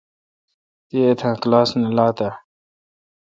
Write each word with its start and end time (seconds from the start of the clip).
تی 0.87 0.97
ایتھان 1.05 1.35
کلاس 1.41 1.69
نہ 1.81 1.89
لات 1.97 2.17
اؘ۔ 2.25 2.29